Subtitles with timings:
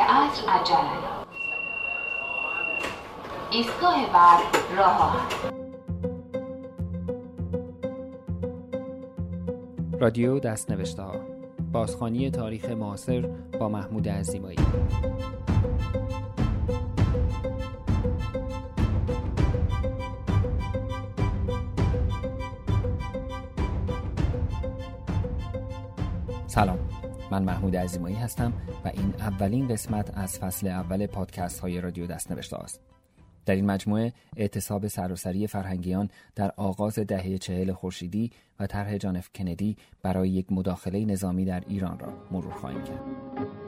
[0.00, 1.22] عصر عجله
[3.50, 4.40] ایستگاه بعد
[4.76, 5.28] راه.
[10.00, 11.14] رادیو دست نوشته ها.
[11.72, 13.20] بازخانی تاریخ معاصر
[13.60, 14.58] با محمود عزیمایی.
[26.46, 26.91] سلام.
[27.32, 28.52] من محمود عزیمایی هستم
[28.84, 32.80] و این اولین قسمت از فصل اول پادکست های رادیو دست نوشته است.
[33.46, 38.30] در این مجموعه اعتصاب سراسری فرهنگیان در آغاز دهه چهل خورشیدی
[38.60, 43.61] و طرح جانف کندی برای یک مداخله نظامی در ایران را مرور خواهیم کرد.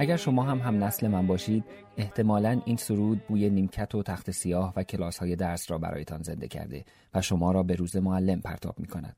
[0.00, 1.64] اگر شما هم هم نسل من باشید
[1.96, 6.48] احتمالا این سرود بوی نیمکت و تخت سیاه و کلاس های درس را برایتان زنده
[6.48, 9.16] کرده و شما را به روز معلم پرتاب می کند.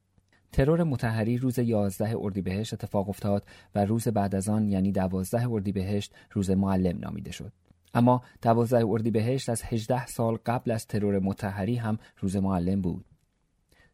[0.53, 6.15] ترور متحری روز 11 اردیبهشت اتفاق افتاد و روز بعد از آن یعنی 12 اردیبهشت
[6.33, 7.53] روز معلم نامیده شد.
[7.95, 13.05] اما 12 اردیبهشت از 18 سال قبل از ترور متحری هم روز معلم بود.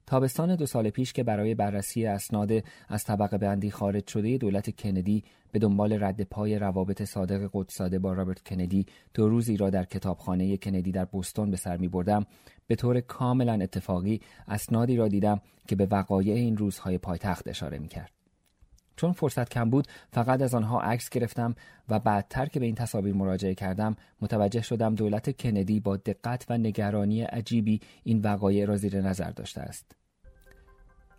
[0.06, 2.50] تابستان دو سال پیش که برای بررسی اسناد
[2.88, 8.12] از طبقه بندی خارج شده دولت کندی به دنبال رد پای روابط صادق قدساده با
[8.12, 12.27] رابرت کندی دو روزی را در کتابخانه کندی در بوستون به سر می بردم
[12.66, 17.88] به طور کاملا اتفاقی اسنادی را دیدم که به وقایع این روزهای پایتخت اشاره می
[17.88, 18.16] کرد.
[18.97, 21.55] چون فرصت کم بود فقط از آنها عکس گرفتم
[21.89, 26.58] و بعدتر که به این تصاویر مراجعه کردم متوجه شدم دولت کندی با دقت و
[26.58, 29.97] نگرانی عجیبی این وقایع را زیر نظر داشته است.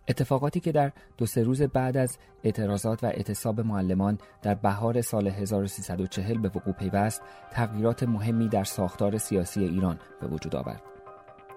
[0.08, 5.28] اتفاقاتی که در دو سه روز بعد از اعتراضات و اعتصاب معلمان در بهار سال
[5.28, 10.97] 1340 به وقوع پیوست تغییرات مهمی در ساختار سیاسی ایران به وجود آورد.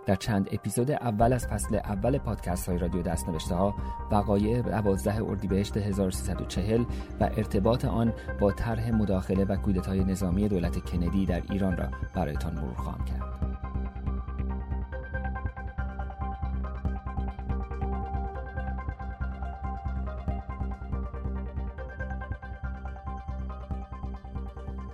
[0.05, 3.75] در چند اپیزود اول از فصل اول پادکست های رادیو دست نوشته ها
[4.11, 6.83] وقایع 12 اردیبهشت 1340
[7.19, 11.85] و ارتباط آن با طرح مداخله و کودتای نظامی دولت کندی در ایران را
[12.15, 13.40] برایتان مرور خواهم کرد.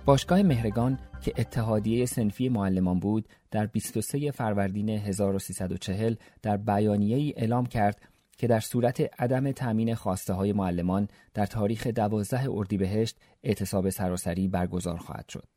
[0.08, 7.66] باشگاه مهرگان که اتحادیه سنفی معلمان بود در 23 فروردین 1340 در بیانیه ای اعلام
[7.66, 8.02] کرد
[8.38, 14.96] که در صورت عدم تأمین خواسته های معلمان در تاریخ 12 اردیبهشت اعتصاب سراسری برگزار
[14.96, 15.48] خواهد شد.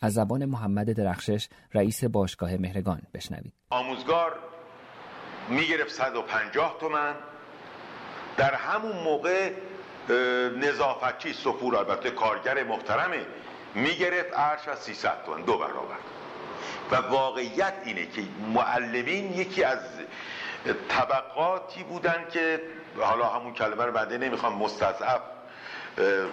[0.00, 3.52] از زبان محمد درخشش رئیس باشگاه مهرگان بشنوید.
[3.70, 4.32] آموزگار
[5.48, 7.14] می‌گرفت 150 تومن
[8.36, 9.52] در همون موقع
[10.56, 13.26] نظافتچی سفور البته کارگر محترمه
[13.78, 15.96] می‌گرفت ارش از 300 تومن دو برابر.
[16.90, 18.22] و واقعیت اینه که
[18.54, 19.78] معلمین یکی از
[20.88, 22.60] طبقاتی بودن که
[22.98, 25.20] حالا همون کلمه رو بعده نمی‌خوام مستضعف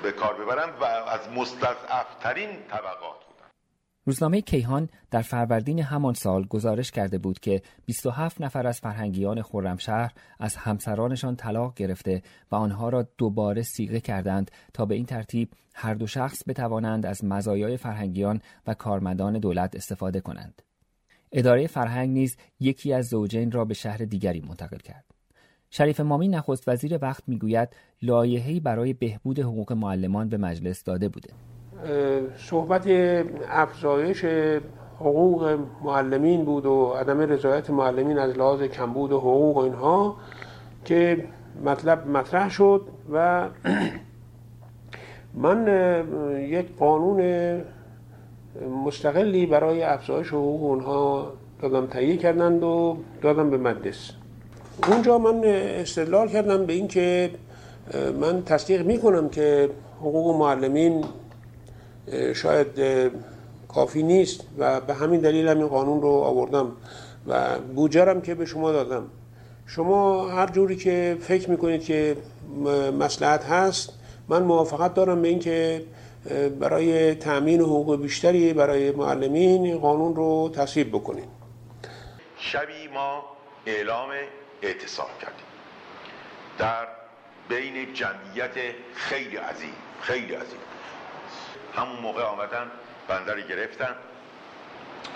[0.04, 3.25] به کار ببرم و از مستضعف ترین طبقات.
[4.08, 10.14] روزنامه کیهان در فروردین همان سال گزارش کرده بود که 27 نفر از فرهنگیان خرمشهر
[10.40, 12.22] از همسرانشان طلاق گرفته
[12.52, 17.24] و آنها را دوباره سیغه کردند تا به این ترتیب هر دو شخص بتوانند از
[17.24, 20.62] مزایای فرهنگیان و کارمندان دولت استفاده کنند.
[21.32, 25.06] اداره فرهنگ نیز یکی از زوجین را به شهر دیگری منتقل کرد.
[25.70, 27.70] شریف مامی نخست وزیر وقت می‌گوید
[28.02, 31.55] لایحه‌ای برای بهبود حقوق معلمان به مجلس داده بوده.
[32.38, 32.88] صحبت
[33.50, 34.26] افزایش
[35.00, 40.16] حقوق معلمین بود و عدم رضایت معلمین از لحاظ کمبود و حقوق اینها
[40.86, 41.28] که
[41.66, 42.82] مطلب مطرح شد
[43.12, 43.48] و
[45.44, 45.68] من
[46.50, 47.22] یک قانون
[48.86, 54.12] مستقلی برای افزایش حقوق اونها دادم تهیه کردند و دادم به مجلس.
[54.88, 57.32] اونجا من استدلال کردم به اینکه
[58.22, 59.70] من تصدیق می‌کنم که
[60.00, 61.04] حقوق معلمین
[62.36, 62.68] شاید
[63.68, 66.72] کافی نیست و به همین دلیل هم این قانون رو آوردم
[67.28, 69.10] و بوجرم که به شما دادم.
[69.68, 72.18] شما هر جوری که فکر می‌کنید که
[73.00, 73.90] مسلحت هست
[74.28, 75.86] من موافقت دارم به اینکه
[76.60, 81.30] برای تأمین حقوق بیشتری برای معلمین قانون رو تصویب بکنید.
[82.38, 83.24] شبی ما
[83.66, 84.10] اعلام
[84.62, 85.46] اعتصاب کردیم.
[86.58, 86.88] در
[87.50, 88.54] بین جمعیت
[88.96, 90.60] خیلی عظیم خیلی عظیم.
[91.76, 92.72] همون موقع آمدن
[93.08, 93.96] بنده رو گرفتن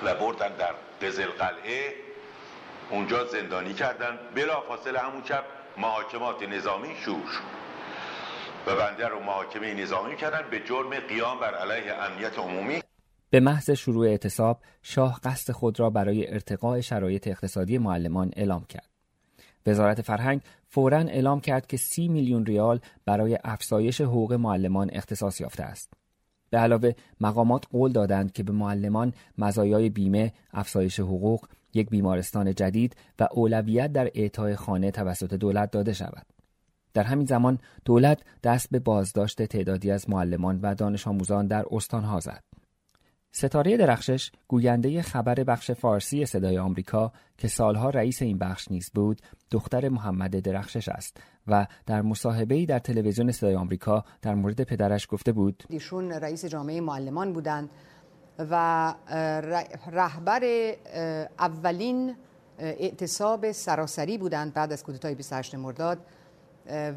[0.03, 1.93] و بردن در قزل قلعه
[2.89, 5.43] اونجا زندانی کردن بلا فاصله همون شب
[5.77, 7.59] محاکمات نظامی شروع شد
[8.67, 12.81] و بنده رو محاکمه نظامی کردن به جرم قیام بر علیه امنیت عمومی
[13.29, 18.89] به محض شروع اعتصاب شاه قصد خود را برای ارتقاء شرایط اقتصادی معلمان اعلام کرد.
[19.67, 25.63] وزارت فرهنگ فورا اعلام کرد که سی میلیون ریال برای افزایش حقوق معلمان اختصاص یافته
[25.63, 25.93] است.
[26.49, 26.91] به علاوه
[27.21, 33.93] مقامات قول دادند که به معلمان مزایای بیمه، افزایش حقوق، یک بیمارستان جدید و اولویت
[33.93, 36.25] در اعطای خانه توسط دولت داده شود.
[36.93, 42.19] در همین زمان دولت دست به بازداشت تعدادی از معلمان و دانش آموزان در استانها
[42.19, 42.43] زد.
[43.31, 49.21] ستاره درخشش گوینده خبر بخش فارسی صدای آمریکا که سالها رئیس این بخش نیز بود
[49.51, 51.17] دختر محمد درخشش است
[51.47, 52.03] و در
[52.49, 55.63] ای در تلویزیون صدای آمریکا در مورد پدرش گفته بود.
[55.69, 57.69] ایشون رئیس جامعه معلمان بودند
[58.39, 58.93] و
[59.91, 60.73] رهبر
[61.39, 62.15] اولین
[62.59, 65.97] اعتصاب سراسری بودند بعد از کودتای 28 مرداد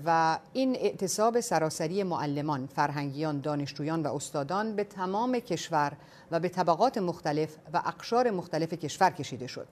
[0.06, 5.92] و این اعتصاب سراسری معلمان، فرهنگیان، دانشجویان و استادان به تمام کشور
[6.30, 9.68] و به طبقات مختلف و اقشار مختلف کشور کشیده شد.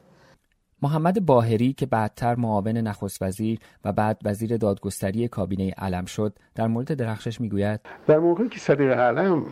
[0.82, 6.66] محمد باهری که بعدتر معاون نخست وزیر و بعد وزیر دادگستری کابینه علم شد در
[6.66, 9.44] مورد درخشش می‌گوید در موقعی که صدیق علم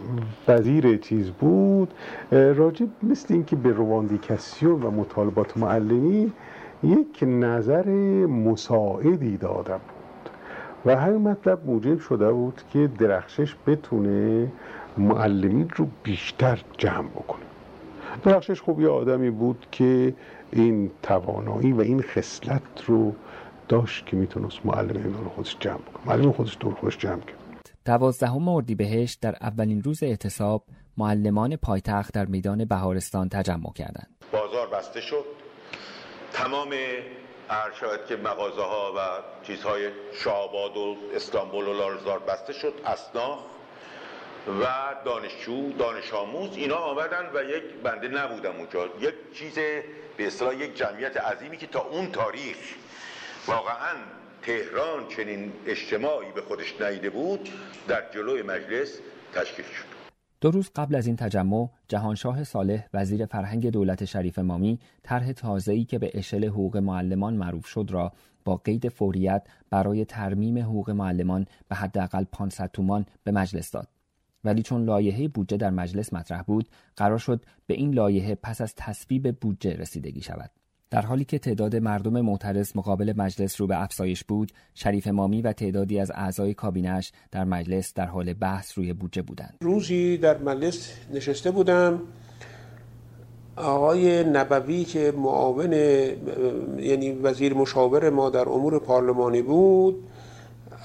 [0.48, 1.94] وزیر چیز بود
[2.30, 6.32] راجب مثل اینکه به رواندیکاسیون و مطالبات معلمی
[6.82, 7.88] یک نظر
[8.26, 9.80] مساعدی دادم
[10.88, 14.52] و همین مطلب موجب شده بود که درخشش بتونه
[14.98, 17.44] معلمین رو بیشتر جمع بکنه.
[18.24, 20.14] درخشش خوب یه آدمی بود که
[20.52, 23.14] این توانایی و این خصلت رو
[23.68, 26.06] داشت که می‌تونست معلمین رو خودش جمع بکنه.
[26.06, 27.70] معلم خودش دور خودش جمع کرد.
[27.84, 30.64] دوازدهم اردیبهشت در اولین روز اعتصاب
[30.96, 34.08] معلمان پایتخت در میدان بهارستان تجمع کردند.
[34.32, 35.24] بازار بسته شد.
[36.32, 36.68] تمام
[37.48, 39.00] هر که مغازه ها و
[39.46, 43.38] چیزهای شاباد و استانبول و لارزار بسته شد اسناف
[44.60, 44.66] و
[45.04, 48.86] دانشجو دانش آموز اینا آمدن و یک بنده نبودم اونجا.
[49.00, 49.54] یک چیز
[50.16, 52.56] به اصطلاح یک جمعیت عظیمی که تا اون تاریخ
[53.46, 53.94] واقعا
[54.42, 57.48] تهران چنین اجتماعی به خودش نیده بود
[57.88, 58.98] در جلوی مجلس
[59.34, 59.97] تشکیل شد.
[60.40, 65.84] دو روز قبل از این تجمع جهانشاه صالح وزیر فرهنگ دولت شریف مامی طرح تازه‌ای
[65.84, 68.12] که به اشل حقوق معلمان معروف شد را
[68.44, 73.88] با قید فوریت برای ترمیم حقوق معلمان به حداقل 500 تومان به مجلس داد.
[74.44, 78.74] ولی چون لایحه بودجه در مجلس مطرح بود قرار شد به این لایحه پس از
[78.76, 80.50] تصویب بودجه رسیدگی شود.
[80.90, 85.52] در حالی که تعداد مردم معترض مقابل مجلس رو به افزایش بود شریف مامی و
[85.52, 89.54] تعدادی از اعضای کابینش در مجلس در حال بحث روی بودجه بودند.
[89.60, 92.00] روزی در مجلس نشسته بودم.
[93.56, 100.04] آقای نبوی که معاون یعنی وزیر مشاور ما در امور پارلمانی بود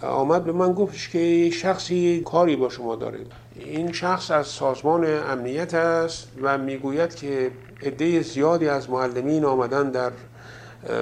[0.03, 3.19] آمد به من گفتش که شخصی کاری با شما داره.
[3.55, 7.51] این شخص از سازمان امنیت است و می‌گوید که
[7.83, 10.11] عده زیادی از معلمین آمدن در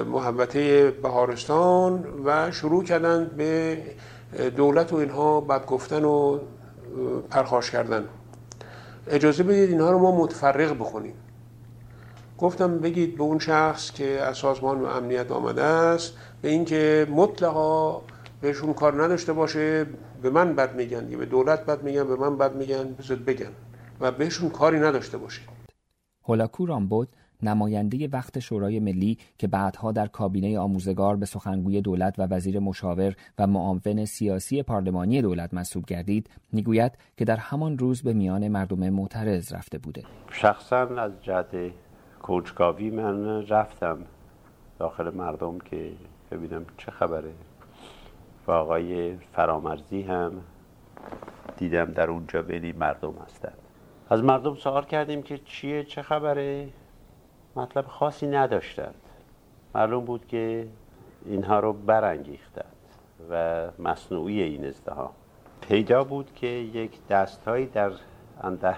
[0.06, 3.78] محبته بهارستان و شروع کردن به
[4.56, 6.38] دولت و اینها بد گفتن و
[7.30, 8.04] پرخاش کردن.
[9.08, 11.14] اجازه بدید اینها رو ما متفرق بخونیم
[12.38, 16.12] گفتم بگید به اون شخص که از سازمان امنیت آمده است
[16.42, 18.02] به اینکه مطلقا
[18.42, 19.86] بهشون کار نداشته باشه
[20.22, 23.52] به من بد میگن به دولت بد میگن به من بد میگن بذار بگن.
[24.00, 25.42] و بهشون کاری نداشته باشه
[26.24, 27.08] هولاکو رامبود
[27.42, 33.14] نماینده وقت شورای ملی که بعدها در کابینه آموزگار به سخنگوی دولت و وزیر مشاور
[33.38, 38.90] و معاون سیاسی پارلمانی دولت منصوب گردید می‌گوید که در همان روز به میان مردم
[38.90, 40.02] معترض رفته بوده.
[40.30, 41.56] شخصا از جهت
[42.22, 43.98] کنجکاوی من رفتم
[44.78, 45.92] داخل مردم که
[46.30, 47.32] ببینم چه خبره.
[48.46, 50.32] و آقای فرامرزی هم
[51.56, 53.58] دیدم در اونجا بین مردم هستند
[54.10, 56.68] از مردم سوال کردیم که چیه چه خبره؟
[57.56, 58.94] مطلب خاصی نداشتند.
[59.74, 60.68] معلوم بود که
[61.26, 62.64] اینها رو برانگیختند
[63.30, 65.10] و مصنوعی این ازدهام
[65.68, 67.92] پیدا بود که یک دستهایی در
[68.42, 68.76] اندر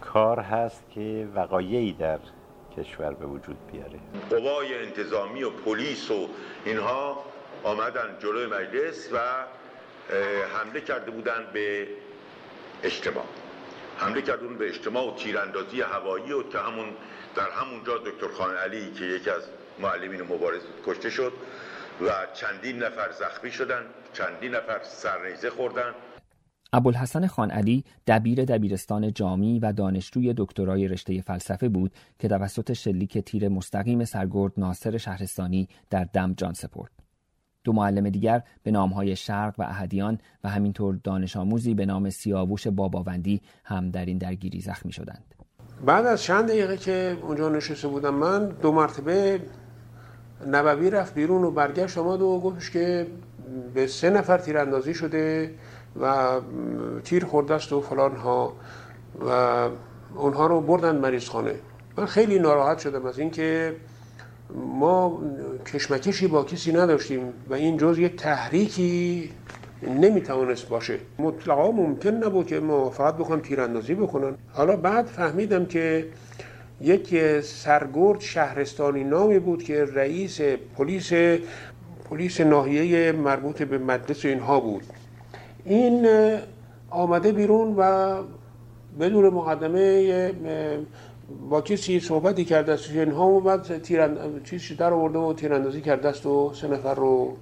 [0.00, 2.18] کار هست که وقایعی در
[2.76, 3.98] کشور به وجود بیاره.
[4.30, 6.28] قوای انتظامی و پلیس و
[6.64, 7.18] اینها
[7.64, 9.18] آمدن جلوی مجلس و
[10.58, 11.88] حمله کرده بودند به
[12.82, 13.24] اجتماع
[13.96, 16.88] حمله کردون به اجتماع و تیراندازی هوایی و که همون
[17.36, 19.42] در همونجا دکتر خان علی که یکی از
[19.78, 21.32] معلمین مبارز کشته شد
[22.00, 25.94] و چندین نفر زخمی شدن چندین نفر سرنیزه خوردن
[26.72, 33.18] ابوالحسن خان علی دبیر دبیرستان جامی و دانشجوی دکترای رشته فلسفه بود که توسط شلیک
[33.18, 36.99] تیر مستقیم سرگرد ناصر شهرستانی در دم جان سپرد.
[37.64, 42.66] دو معلم دیگر به نامهای شرق و اهدیان و همینطور دانش آموزی به نام سیاووش
[42.66, 45.34] باباوندی هم در این درگیری زخمی شدند.
[45.86, 49.40] بعد از چند دقیقه که اونجا نشسته بودم من دو مرتبه
[50.46, 53.06] نبوی رفت بیرون و برگشت آمد و گفتش که
[53.74, 55.54] به سه نفر تیراندازی شده
[56.00, 56.40] و
[57.04, 58.52] تیر خورده است و فلان ها
[59.26, 59.68] و
[60.14, 61.54] اونها رو بردن مریض خانه
[61.96, 63.76] من خیلی ناراحت شدم از اینکه
[64.54, 65.22] ما
[65.72, 69.30] کشمکشی با کسی نداشتیم و این جز یک تحریکی
[69.82, 70.98] نمی‌توانست باشه.
[71.18, 74.34] مطلقا ممکن نبود که ما فقط بخوام تیراندازی بکنن.
[74.52, 76.06] حالا بعد فهمیدم که
[76.80, 80.40] یک سرگرد شهرستانی نامی بود که رئیس
[80.76, 81.12] پلیس
[82.10, 84.82] پلیس ناحیه مربوط به مدرسه اینها بود.
[85.64, 86.08] این
[86.90, 88.14] آمده بیرون و
[89.00, 90.32] بدون مقدمه
[91.50, 92.90] با کسی صحبتی کرده است.
[92.90, 94.42] اینها اومد تیرند...
[94.44, 97.36] چیزی در آورده و تیراندازی کرده است و سه نفر رو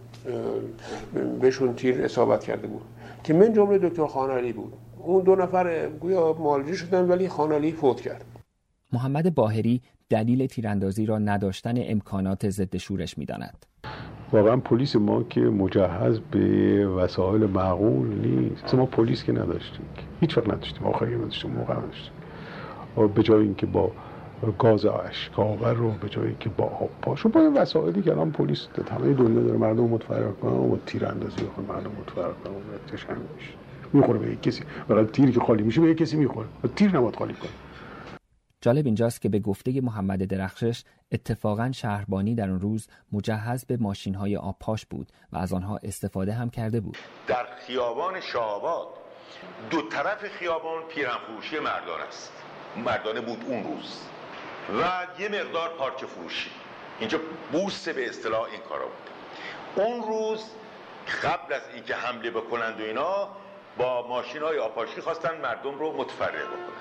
[1.40, 2.83] بهشون تیر اصابت کرده بود.
[3.25, 4.73] که من جمله دکتر خانالی بود.
[4.99, 8.25] اون دو نفر گویا مالجی شدن ولی خانالی فوت کرد.
[8.92, 9.80] محمد باهری
[10.11, 13.66] دلیل تیراندازی را نداشتن امکانات ضد شورش می‌داند.
[14.33, 18.75] واقعا پلیس ما که مجهز به وسایل معقول نیست.
[18.75, 19.87] ما پلیس که نداشتیم.
[20.21, 20.87] هیچ وقت نداشتیم.
[20.87, 21.50] آخری نداشتیم.
[21.50, 22.12] موقع نداشتیم.
[22.97, 23.92] به جای اینکه با
[24.59, 28.68] گاز اشکاور رو به جایی که با آب پاشو با این وسایلی که الان پلیس
[28.90, 33.18] همه دنیا داره مردم متفرق کنه و تیر اندازی بکنه مردم متفرق کنه و تشنگ
[33.37, 33.52] میشه
[33.92, 34.62] می‌خوره به یک کسی.
[34.88, 36.49] برای تیری که خالی میشه به یک کسی می‌خوره.
[36.76, 37.50] تیر نباید خالی کنه.
[38.61, 44.14] جالب اینجاست که به گفته محمد درخشش اتفاقا شهربانی در اون روز مجهز به ماشین
[44.14, 46.97] های آبپاش بود و از آنها استفاده هم کرده بود.
[47.26, 48.87] در خیابان شاهآباد
[49.71, 52.33] دو طرف خیابان پیرنفروشی مردان است.
[52.77, 54.03] مردانه بود اون روز.
[54.83, 56.51] و یه مقدار پارچه فروشی.
[56.99, 57.21] اینجا
[57.53, 59.11] بوست به اصطلاح این کارا بود.
[59.75, 60.45] اون روز
[61.23, 63.29] قبل از اینکه حمله بکنند و اینا
[63.77, 66.79] با ماشین های آپاشی خواستن مردم رو متفرق بکنن.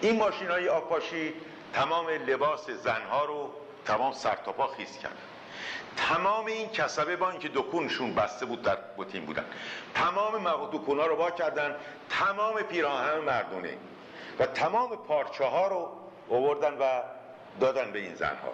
[0.00, 1.34] این ماشین های آپاشی
[1.72, 3.50] تمام لباس زنها رو
[3.84, 5.16] تمام سرتاپا خیز کردن.
[5.96, 9.44] تمام این کسبه با اینکه دکونشون بسته بود در بوتین بودن.
[9.94, 11.76] تمام دکون ها رو با کردن.
[12.10, 13.76] تمام پیراهن مردونه.
[14.42, 15.88] و تمام پارچه ها رو
[16.30, 17.02] آوردن و
[17.60, 18.52] دادن به این زنها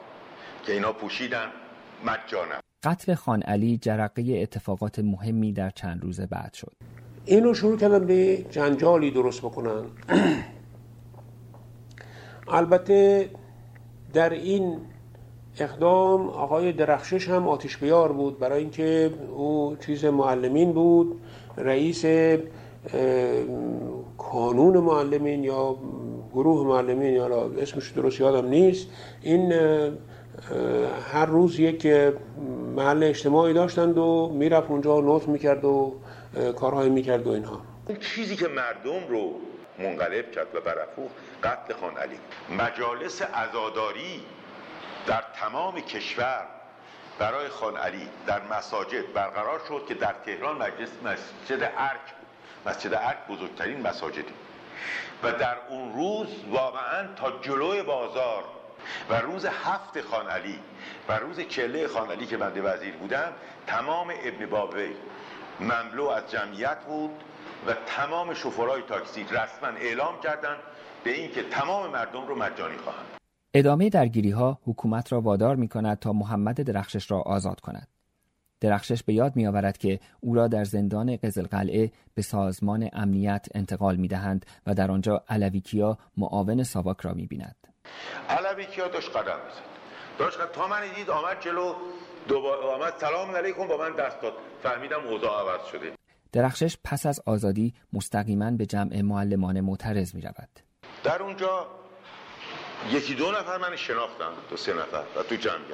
[0.66, 1.46] که اینا پوشیدن
[2.04, 2.54] مجانا
[2.84, 6.72] قتل خان علی جرقه اتفاقات مهمی در چند روز بعد شد.
[7.24, 9.84] اینو شروع کردن به جنجالی درست بکنن.
[12.48, 13.30] البته
[14.12, 14.80] در این
[15.58, 21.20] اقدام آقای درخشش هم آتش بیار بود برای اینکه او چیز معلمین بود
[21.56, 22.04] رئیس
[24.18, 25.76] کانون معلمین یا
[26.32, 28.88] گروه معلمین یا اسمش درست یادم نیست.
[29.22, 29.52] این
[31.12, 31.86] هر روز یک
[32.76, 35.94] محل اجتماعی داشتند و می‌رفت اونجا نوت می‌کرد و
[36.56, 37.60] کارهای می‌کرد و اینها.
[38.00, 39.32] چیزی که مردم رو
[39.78, 42.18] منقلب کرد و برافروخت قتل خان علی.
[42.58, 44.22] مجالس عزاداری
[45.06, 46.46] در تمام کشور
[47.18, 52.17] برای خان علی در مساجد برقرار شد که در تهران مجلس مسجد ارک
[52.68, 54.32] مسجد ارک بزرگترین مساجدی
[55.22, 58.44] و در اون روز واقعا تا جلوی بازار
[59.10, 60.58] و روز هفت خان علی
[61.08, 63.32] و روز چله خان علی که بنده وزیر بودم
[63.66, 64.94] تمام ابن بابی
[65.60, 67.10] مملو از جمعیت بود
[67.66, 70.58] و تمام شفرهای تاکسی رسما اعلام کردند
[71.04, 73.06] به اینکه تمام مردم رو مجانی خواهند
[73.54, 77.88] ادامه درگیری ها حکومت را وادار می کند تا محمد درخشش را آزاد کند.
[78.60, 83.96] درخشش به یاد می آورد که او را در زندان قزلقلعه به سازمان امنیت انتقال
[83.96, 87.56] می دهند و در آنجا علویکیا معاون ساواک را می بیند.
[88.28, 89.78] علویکیا داشت قدم می‌زد.
[90.18, 91.74] داشت تا من دید آمد جلو
[92.28, 95.92] دوباره آمد سلام علیکم با من دست داد فهمیدم اوضاع عوض شده
[96.32, 100.48] درخشش پس از آزادی مستقیما به جمع معلمان معترض می رود.
[101.04, 101.66] در اونجا
[102.90, 105.64] یکی دو نفر من شناختم دو سه نفر و تو جمع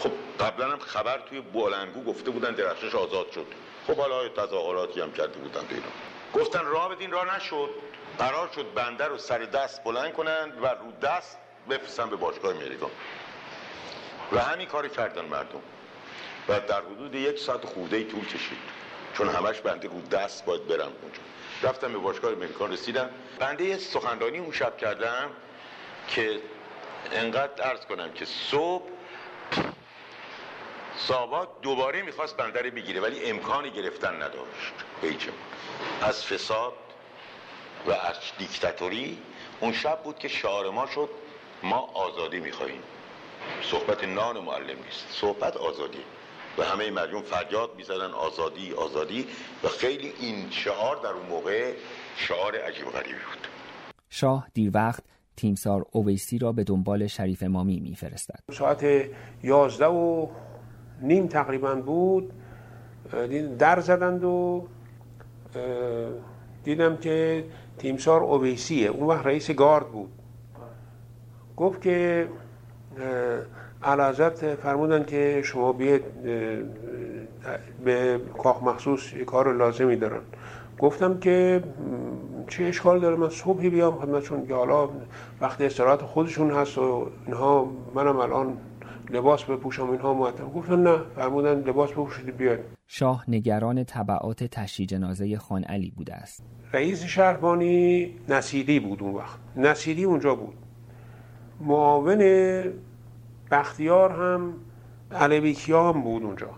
[0.00, 3.46] خب قبلا هم خبر توی بولنگو گفته بودن درخشش آزاد شد.
[3.86, 5.86] خب حالا تظاهراتی هم کرده بودن تو اینا
[6.34, 7.70] گفتن راه بدین راه نشد.
[8.18, 11.38] قرار شد بنده رو سر دست بلند کنن و رو دست
[11.70, 12.90] بفرستن به باشگاه امریکا
[14.32, 15.62] و همین کاری کردن مردم.
[16.48, 18.58] و در حدود یک ساعت خورده ای طول کشید.
[19.14, 21.20] چون همش بنده رو دست باید برم اونجا.
[21.62, 23.10] رفتم به باشگاه امریکان رسیدم.
[23.38, 25.30] بنده یه سخنرانی اون شب کردم
[26.08, 26.40] که
[27.12, 28.84] انقدر ارز کنم که صبح
[31.08, 34.74] ساواک دوباره می‌خواست بنده رو بگیره ولی امکان گرفتن نداشت.
[35.02, 35.32] بیجم
[36.02, 36.72] از فساد
[37.86, 39.18] و از دیکتاتوری
[39.60, 41.08] اون شب بود که شعار ما شد
[41.62, 42.82] ما آزادی می‌خواهیم.
[43.62, 46.04] صحبت نان معلم نیست صحبت آزادی.
[46.58, 49.26] و همه مردم فریاد می‌زدن آزادی آزادی.
[49.64, 51.72] و خیلی این شعار در اون موقع
[52.16, 53.46] شعار عجیب غریبی بود.
[54.10, 55.02] شاه دیر وقت
[55.36, 58.40] تیمسار اویسی را به دنبال شریف امامی میفرستد.
[58.52, 58.84] ساعت
[59.42, 60.28] یازده و
[61.02, 62.32] نیم تقریبا بود.
[63.58, 64.66] در زدند و
[66.64, 67.44] دیدم که
[67.78, 68.88] تیمسار اویسیه.
[68.88, 70.10] اون وقت رئیس گارد بود.
[71.56, 72.28] گفت که
[73.82, 76.02] علازت فرمودن که شما بیاید
[77.84, 80.20] به کاخ مخصوص کار لازمی دارن.
[80.78, 81.62] گفتم که
[82.48, 84.88] چه اشکال داره؟ من صبحی بیام خدمتشون که حالا
[85.40, 88.56] وقت استراحت خودشون هست و اینها منم الان
[89.12, 92.60] لباس بپوشم اینها معتم گفتن نه فرمودن لباس بپوشید بیاید.
[92.86, 96.42] شاه نگران طبعات تشییع جنازه خان علی بوده است.
[96.72, 99.38] رئیس شهربانی نصیری بود اون وقت.
[99.56, 100.54] نصیری اونجا بود.
[101.60, 102.18] معاون
[103.50, 104.54] بختیار هم
[105.12, 106.50] علویکیا هم بود اونجا.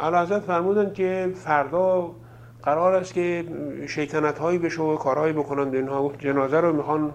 [0.00, 2.10] علازت فرمودن که فردا
[2.62, 3.44] قرار است که
[3.88, 6.12] شیطنت هایی بشه و کارهایی بکنند اینها.
[6.18, 7.12] جنازه رو می‌خوان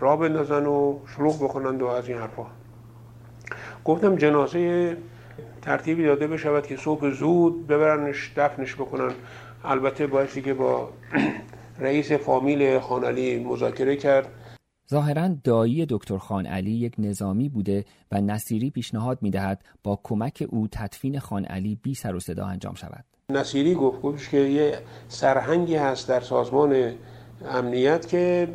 [0.00, 2.46] را بندازن و شلوغ بکنند و از این حرفا.
[3.88, 4.96] گفتم جنازه
[5.62, 9.12] ترتیبی داده بشود که صبح زود ببرنش دفنش بکنن.
[9.64, 10.88] البته بایستی که با
[11.80, 14.28] رئیس فامیل خانعلی مذاکره کرد.
[14.90, 20.68] ظاهرا دایی دکتر خان علی یک نظامی بوده و نصیری پیشنهاد می‌دهد با کمک او
[20.72, 23.04] تدفین خان علی بی سر و صدا انجام شود.
[23.32, 24.78] نصیری گفت گفتش که یه
[25.08, 26.92] سرهنگی هست در سازمان
[27.50, 28.48] امنیت که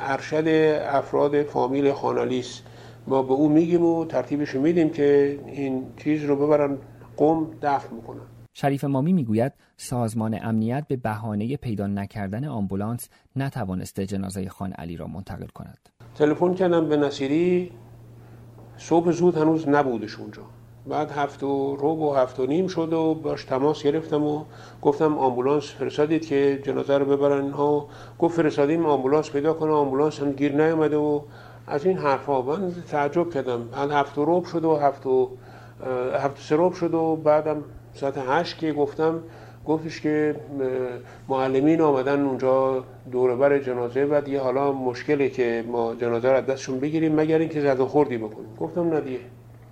[0.00, 0.48] ارشد
[0.86, 2.64] افراد فامیل خانعلی است.
[3.08, 6.78] ما به او میگیم و ترتیبش میدیم که این چیز رو ببرن
[7.16, 8.20] قم دفن می‌کنن
[8.54, 15.06] شریف مامی می‌گوید سازمان امنیت به بهانه پیدا نکردن آمبولانس نتوانسته جنازه خان علی را
[15.06, 15.78] منتقل کند.
[16.14, 17.70] تلفن کردم به نصیری
[18.76, 20.42] صبح زود هنوز نبودش اونجا.
[20.88, 24.44] بعد هفت و روب و هفت و نیم شد و باش تماس گرفتم و
[24.82, 30.32] گفتم آمبولانس فرستادید که جنازه رو ببرن ها گفت فرستادیم آمبولانس پیدا کنه آمبولانس هم
[30.32, 31.20] گیر نیامده و
[31.70, 33.68] از این حرفا من تعجب کردم.
[33.68, 35.30] بعد هفت و روب شد و هفت و
[36.14, 39.22] هفت سه روب شد و بعدم ساعت هشت که گفتم
[39.66, 40.36] گفتش که
[41.28, 47.14] معلمین آمدن اونجا دوربر جنازه و دیگه حالا مشکلی که ما جنازه رو دستشون بگیریم
[47.14, 48.48] مگر اینکه زد خوردی بکنیم.
[48.60, 49.18] گفتم نه دیگه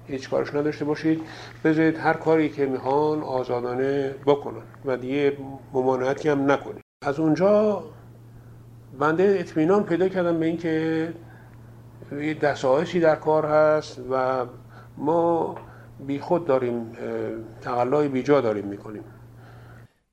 [0.06, 1.20] هیچ کارش نداشته باشید.
[1.64, 5.36] بذارید هر کاری که می‌خوان آزادانه بکنن و دیگه
[5.72, 6.82] ممانعتی هم نکنید.
[7.06, 7.82] از اونجا
[8.98, 11.08] بنده اطمینان پیدا کردم به اینکه
[12.12, 14.46] یه دستایشی در کار هست و
[14.96, 15.56] ما
[16.06, 16.92] بی خود داریم
[17.60, 19.04] تقلای بیجا داریم می‌کنیم.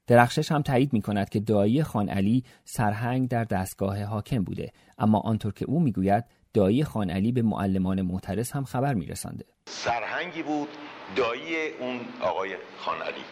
[0.08, 4.71] درخشش هم تایید می کند که دایی خان علی سرهنگ در دستگاه حاکم بوده.
[4.97, 9.45] اما آنطور که او می‌گوید دایی خان علی به معلمان معترض هم خبر میرسانده.
[9.65, 10.69] سرهنگی بود
[11.15, 13.23] دایی اون آقای خان علی.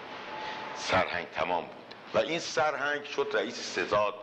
[0.76, 1.76] سرهنگ تمام بود.
[2.14, 4.14] و این سرهنگ شد رئیس ستاد.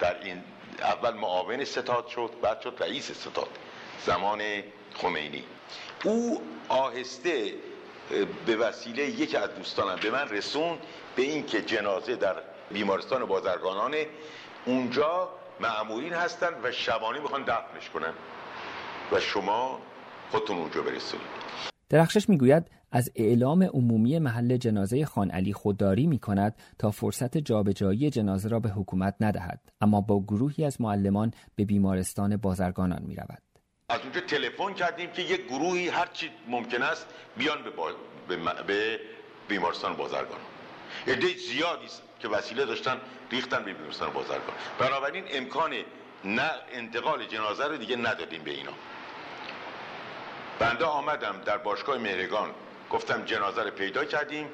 [0.00, 0.36] در این
[0.82, 3.48] اول معاون ستاد شد بعد شد رئیس ستاد.
[4.06, 4.40] زمان
[4.94, 5.42] خمینی.
[6.04, 7.54] او آهسته
[8.46, 10.78] به وسیله یکی از دوستانم به من رسوند
[11.16, 12.36] به اینکه جنازه در
[12.72, 14.06] بیمارستان بازرگانانه.
[14.66, 15.28] اونجا
[15.60, 18.12] معمولین هستن و شبانه می‌خوان دفنش کنن.
[19.12, 19.78] و شما
[20.30, 21.26] خودتون اونجا برسونید.
[21.88, 28.10] درخشش می‌گوید از اعلام عمومی محل جنازه خان علی خودداری می کند تا فرصت جابجایی
[28.10, 29.60] جنازه را به حکومت ندهد.
[29.80, 33.42] اما با گروهی از معلمان به بیمارستان بازرگانان می رود.
[33.88, 37.92] از اونجا تلفن کردیم که یک گروهی هر چی ممکن است بیان به, با...
[38.28, 38.36] به...
[38.66, 39.00] به
[39.48, 40.40] بیمارستان بازرگان.
[41.06, 41.86] عده زیادی
[42.20, 44.54] که وسیله داشتن ریختن به بیمارستان بازرگان.
[44.78, 45.74] بنابراین امکان
[46.24, 48.72] نه انتقال جنازه رو دیگه ندادیم به اینا.
[50.58, 52.50] بنده آمدم در باشگاه مهرگان.
[52.90, 54.48] گفتم جنازه رو پیدا کردیم.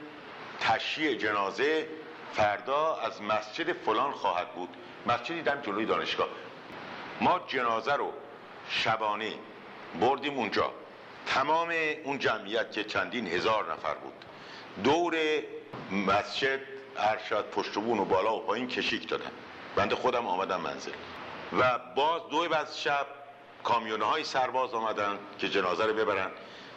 [0.61, 1.89] تشییع جنازه
[2.33, 4.69] فردا از مسجد فلان خواهد بود.
[5.07, 6.29] مسجدی دم جلوی دانشگاه.
[7.21, 8.13] ما جنازه رو
[8.71, 9.33] شبانه.
[10.01, 10.73] بردیم اونجا.
[11.27, 11.73] تمام
[12.05, 14.13] اون جمعیت که چندین هزار نفر بود.
[14.85, 15.17] دور
[15.91, 16.61] مسجد
[16.97, 19.31] ارشد پشتبون و بالا و پایین کشیک دادن.
[19.77, 20.93] بنده خودم آمدم منزل.
[21.59, 23.07] و باز دو بعد شب
[23.65, 26.31] کامیونه های سرباز آمدن که جنازه رو ببرن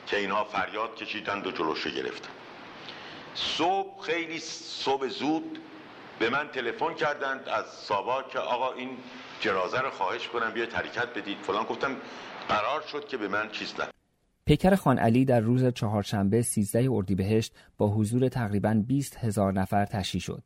[0.07, 2.29] که اینها فریاد کشیدند و جلوشو گرفتن.
[3.35, 5.59] صبح خیلی صبح زود
[6.19, 8.97] به من تلفن کردند از سابا که آقا این
[9.43, 11.95] جنازه رو خواهش کنم بیا حرکت بدید فلان گفتم
[12.49, 13.85] قرار شد که به من چیز نه
[14.45, 20.21] پیکر خان علی در روز چهارشنبه 13 اردیبهشت با حضور تقریبا 20 هزار نفر تشییع
[20.21, 20.43] شد.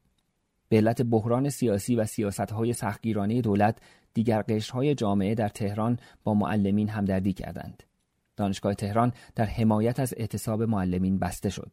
[0.70, 3.80] به علت بحران سیاسی و سیاستهای سختگیرانه دولت
[4.14, 7.84] دیگر قشرهای جامعه در تهران با معلمین همدردی کردند.
[8.36, 11.72] دانشگاه تهران در حمایت از اعتصاب معلمین بسته شد.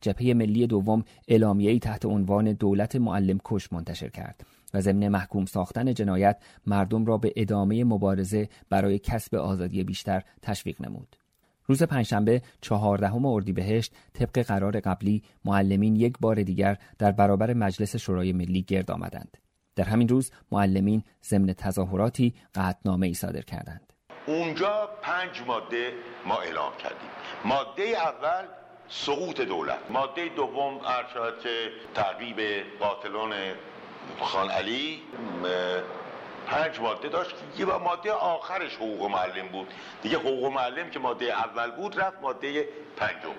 [0.00, 5.94] جبهه ملی دوم اعلامیه‌ای تحت عنوان دولت معلم کش منتشر کرد و ضمن محکوم ساختن
[5.94, 11.16] جنایت مردم را به ادامه مبارزه برای کسب آزادی بیشتر تشویق نمود.
[11.66, 18.32] روز پنجشنبه چهاردهم اردیبهشت طبق قرار قبلی معلمین یک بار دیگر در برابر مجلس شورای
[18.32, 19.38] ملی گرد آمدند.
[19.76, 23.92] در همین روز معلمین ضمن تظاهراتی قطنامه ای صادر کردند.
[24.26, 25.92] اونجا پنج ماده
[26.26, 27.08] ما اعلام کردیم.
[27.44, 28.44] ماده اول
[28.88, 32.36] سقوط دولت ماده دوم ارشاد که تعقیب
[32.80, 33.32] قاتلان
[34.20, 34.98] خان علی
[36.46, 37.34] پنج ماده داشت.
[37.58, 39.66] یه ماده آخرش حقوق معلم بود.
[40.02, 42.64] دیگه حقوق معلم که ماده اول بود رفت ماده
[42.96, 43.34] پنجم.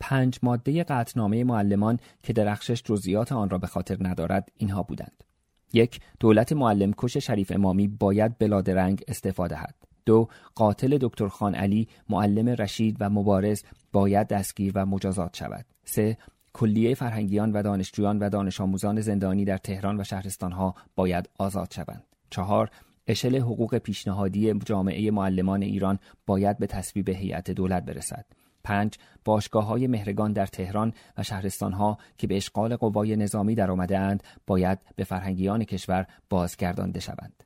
[0.00, 5.24] پنج ماده قطنامه معلمان که درخشش جزئیات آن را به خاطر ندارد اینها بودند.
[5.72, 9.74] یک دولت معلم کش شریف امامی باید بلادرنگ استفاده دهد.
[10.06, 13.62] دو قاتل دکتر خان علی معلم رشید و مبارز
[13.92, 15.64] باید دستگیر و مجازات شود.
[15.84, 16.16] سه
[16.54, 22.04] کلیه فرهنگیان و دانشجویان و دانش آموزان زندانی در تهران و شهرستانها باید آزاد شوند
[22.30, 22.70] چهار
[23.06, 28.24] اشل حقوق پیشنهادی جامعه معلمان ایران باید به تصویب هیئت دولت برسد.
[28.64, 34.78] پنج باشگاه های مهرگان در تهران و شهرستانها که به اشغال قوای نظامی اند باید
[34.96, 37.44] به فرهنگیان کشور بازگردانده شوند.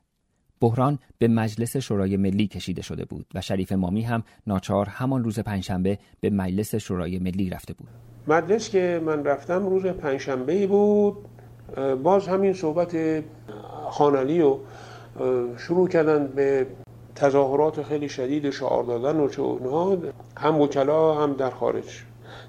[0.61, 5.39] بحران به مجلس شورای ملی کشیده شده بود و شریف مامی هم ناچار همان روز
[5.39, 7.87] پنجشنبه به مجلس شورای ملی رفته بود.
[8.27, 11.15] مجلس که من رفتم روز پنجشنبه بود
[12.03, 13.23] باز همین صحبت
[13.89, 14.57] خانلی و
[15.57, 16.67] شروع کردن به
[17.15, 19.43] تظاهرات خیلی شدید شعار دادن و چه
[20.37, 21.85] هم وکلا هم در خارج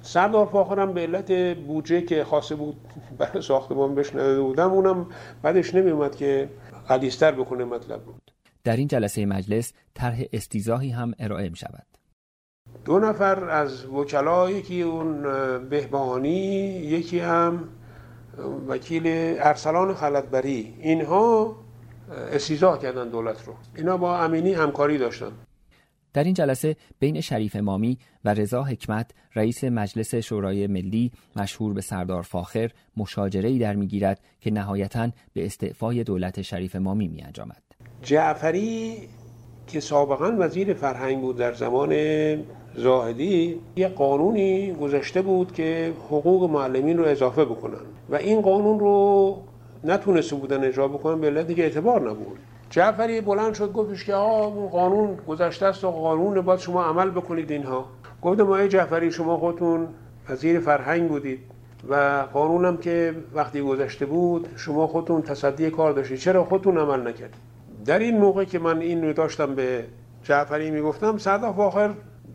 [0.03, 2.77] سردار فاخرم به علت بودجه که خاصه بود
[3.19, 5.07] برای ساختمان بهش نداده بودم اونم
[5.43, 6.49] بعدش نمی اومد که
[6.89, 8.33] قلیستر بکنه مطلب بود
[8.65, 11.87] در این جلسه مجلس طرح استیزاهی هم ارائه می شود
[12.85, 15.23] دو نفر از وکلا یکی اون
[15.69, 16.29] بهبانی
[16.69, 17.69] یکی هم
[18.69, 19.03] وکیل
[19.39, 21.57] ارسلان خلطبری اینها
[22.33, 23.55] استیزاه کردن دولت رو.
[23.77, 25.33] اینا با امینی همکاری داشتن.
[26.13, 31.81] در این جلسه بین شریف امامی و رضا حکمت رئیس مجلس شورای ملی مشهور به
[31.81, 37.63] سردار فاخر مشاجره ای در می‌گیرد که نهایتا به استعفای دولت شریف امامی می انجامد.
[38.03, 38.97] جعفری
[39.67, 41.95] که سابقا وزیر فرهنگ بود در زمان
[42.77, 49.37] زاهدی یه قانونی گذاشته بود که حقوق معلمین رو اضافه بکنن و این قانون رو
[49.85, 52.39] نتونسته بودن اجرا بکنن به علت که اعتبار نبود
[52.71, 57.51] جعفری بلند شد گفتش که آه قانون گذشته است و قانون باید شما عمل بکنید
[57.51, 57.87] اینها.
[58.23, 59.89] گفتم ما جعفری شما خودتون
[60.29, 61.41] وزیر فرهنگ بودید
[61.89, 66.19] و قانونم که وقتی گذشته بود شما خودتون تصدی کار داشتید.
[66.19, 67.49] چرا خودتون عمل نکردید؟
[67.87, 69.85] در این موقع که من این رو داشتم به
[70.23, 71.95] جعفری می‌گفتم صدف آخر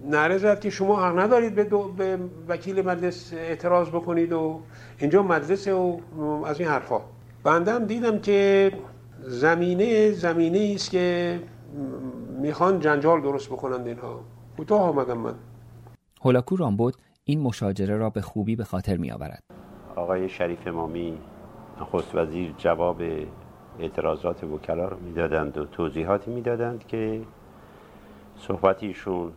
[0.09, 1.63] نره زد که شما حق ندارید به,
[1.97, 2.17] به
[2.47, 4.59] وکیل مجلس اعتراض بکنید و
[4.97, 5.99] اینجا مجلس و
[6.45, 7.01] از این حرفا.
[7.43, 8.71] بنده دیدم که
[9.25, 11.39] زمینه زمینه است که
[12.41, 14.19] می‌خوان جنجال درست بکنند اینها.
[14.57, 15.35] کوتاه آمدم من.
[16.21, 19.43] هولاکو رامبود این مشاجره را به خوبی به خاطر می آورد
[19.95, 21.17] آقای شریف امامی
[21.81, 23.01] نخست وزیر جواب
[23.79, 27.21] اعتراضات وکلا رو می‌دادند و توضیحاتی می‌دادند که
[28.37, 29.31] صحبتیشون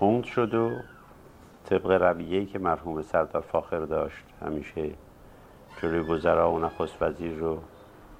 [0.00, 0.70] تند شد و
[1.64, 4.90] طبق رویه‌ای که مرحوم سردار فاخر داشت همیشه
[5.82, 7.58] جلوی وزرا و نخست وزیر رو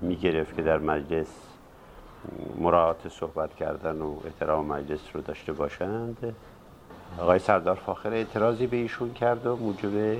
[0.02, 1.28] می‌گرفت که در مجلس
[2.58, 6.36] مراعات صحبت کردن و احترام مجلس رو داشته باشند.
[7.18, 10.16] آقای سردار فاخر اعتراضی به ایشون کرد و موجب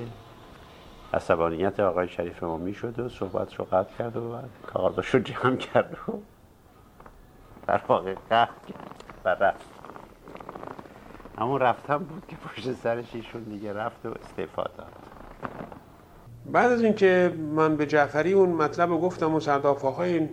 [1.13, 5.97] عصبانیت آقای شریف امامی شد و صحبت رو قطع کرد و کاغذش رو جمع کرد
[6.07, 6.11] و
[7.67, 9.69] در واقع قطع کرد و رفت.
[11.37, 15.12] همون رفتم بود که پشت سرش ایشون دیگه رفت و استعفا داد.
[16.51, 20.29] بعد از اینکه من به جعفری اون مطلب رو گفتم و سردافاهای این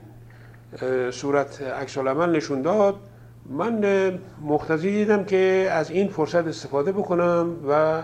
[1.10, 2.94] صورت عکس نشون داد
[3.50, 8.02] من مختزی دیدم که از این فرصت استفاده بکنم و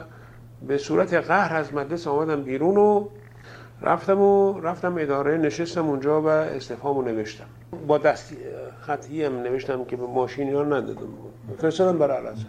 [0.66, 3.08] به صورت قهر از مجلس آمدم بیرون و
[3.82, 7.44] رفتم و رفتم اداره نشستم اونجا و استفامو نوشتم.
[7.86, 8.36] با دستی
[8.80, 11.08] خطی هم نوشتم که به ماشینی ها ندادم.
[11.58, 12.46] فرستادم برای علازه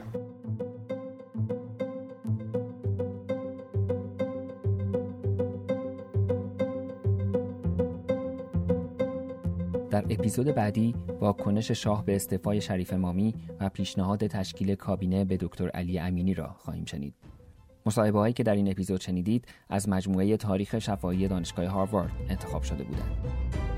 [10.09, 15.69] اپیزود بعدی با کنش شاه به استعفای شریف مامی و پیشنهاد تشکیل کابینه به دکتر
[15.69, 17.15] علی امینی را خواهیم شنید.
[17.85, 22.83] مصاحبه هایی که در این اپیزود شنیدید از مجموعه تاریخ شفاهی دانشگاه هاروارد انتخاب شده
[22.83, 23.76] بودند.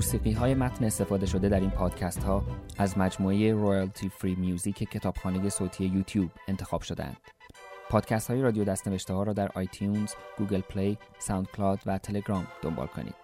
[0.00, 2.42] موسیقی های متن استفاده شده در این پادکست ها
[2.78, 7.16] از مجموعه royalty free music کتابخانه صوتی یوتیوب انتخاب شدند.
[7.90, 12.86] پادکست های رادیو دستنوشته ها را در آیتیونز، گوگل پلی، ساوند کلاود و تلگرام دنبال
[12.86, 13.14] کنید.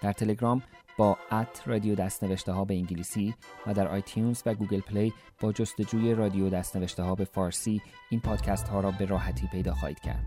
[0.00, 0.62] در تلگرام
[0.98, 3.34] با at رادیو دستنوشته ها به انگلیسی
[3.66, 8.68] و در آیتیونز و گوگل پلی با جستجوی رادیو دستنوشته ها به فارسی این پادکست
[8.68, 10.24] ها را به راحتی پیدا خواهید کرد.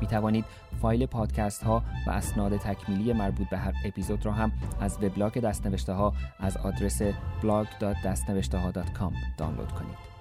[0.00, 0.44] می توانید
[0.82, 5.92] فایل پادکست ها و اسناد تکمیلی مربوط به هر اپیزود را هم از وبلاگ دستنوشته
[5.92, 7.02] ها از آدرس
[7.42, 8.56] blog.dastnوشته
[9.38, 10.15] دانلود کنید.